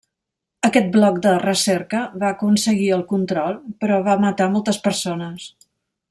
Aquest 0.67 0.87
bloc 0.95 1.17
de 1.25 1.33
recerca 1.43 1.99
va 2.23 2.31
aconseguir 2.37 2.87
el 2.97 3.03
control 3.13 3.59
però 3.85 3.99
va 4.11 4.15
matar 4.27 4.47
moltes 4.57 4.81
persones. 4.89 5.47